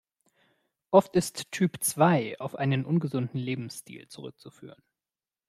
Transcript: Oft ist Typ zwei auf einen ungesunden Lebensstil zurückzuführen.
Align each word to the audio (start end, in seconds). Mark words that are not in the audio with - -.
Oft 0.89 1.15
ist 1.15 1.51
Typ 1.51 1.83
zwei 1.83 2.35
auf 2.39 2.55
einen 2.55 2.85
ungesunden 2.85 3.39
Lebensstil 3.39 4.07
zurückzuführen. 4.07 4.81